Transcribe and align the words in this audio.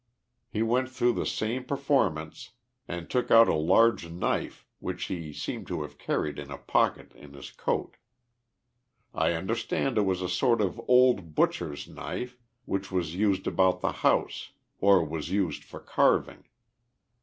He 0.49 0.63
went 0.63 0.89
through 0.89 1.13
the 1.13 1.27
same 1.27 1.63
per 1.63 1.77
* 1.77 1.77
formance 1.87 2.53
and 2.87 3.07
took 3.07 3.29
out 3.29 3.47
a 3.47 3.53
large 3.53 4.09
knife, 4.09 4.65
which 4.79 5.03
he 5.05 5.31
seemed 5.31 5.67
to 5.67 5.83
have 5.83 5.99
carried 5.99 6.39
in 6.39 6.49
a 6.49 6.57
pocket 6.57 7.13
in 7.13 7.33
his 7.35 7.51
coat. 7.51 7.97
I 9.13 9.33
understand 9.33 9.99
it 9.99 10.01
was 10.01 10.23
a 10.23 10.27
sort 10.27 10.59
of 10.59 10.81
old 10.87 11.35
butcher's 11.35 11.87
knife, 11.87 12.39
which 12.65 12.91
was 12.91 13.13
used 13.13 13.45
about 13.45 13.81
the 13.81 13.91
house, 14.01 14.53
or 14.79 15.05
was 15.05 15.29
used 15.29 15.63
for 15.63 15.79
carving. 15.79 16.45